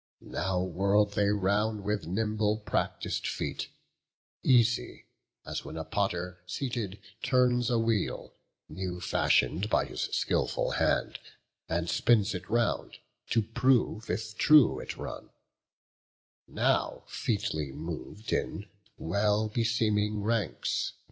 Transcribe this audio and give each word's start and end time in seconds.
Now 0.33 0.59
whirl'd 0.63 1.11
they 1.13 1.27
round 1.27 1.83
with 1.83 2.07
nimble 2.07 2.57
practis'd 2.57 3.27
feet, 3.27 3.67
Easy, 4.41 5.05
as 5.45 5.63
when 5.63 5.77
a 5.77 5.83
potter, 5.83 6.41
seated, 6.47 6.97
turns 7.21 7.69
A 7.69 7.77
wheel, 7.77 8.33
new 8.67 8.99
fashion'd 8.99 9.69
by 9.69 9.85
his 9.85 10.01
skilful 10.11 10.71
hand, 10.71 11.19
And 11.69 11.87
spins 11.87 12.33
it 12.33 12.49
round, 12.49 12.97
to 13.29 13.43
prove 13.43 14.09
if 14.09 14.35
true 14.39 14.79
it 14.79 14.97
run; 14.97 15.29
Now 16.47 17.03
featly 17.05 17.71
mov'd 17.71 18.33
in 18.33 18.67
well 18.97 19.49
beseeming 19.49 20.23
ranks. 20.23 20.93